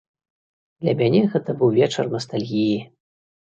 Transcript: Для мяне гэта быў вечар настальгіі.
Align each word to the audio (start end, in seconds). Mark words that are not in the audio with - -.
Для 0.85 0.95
мяне 1.01 1.21
гэта 1.35 1.57
быў 1.61 1.71
вечар 1.77 2.11
настальгіі. 2.17 2.75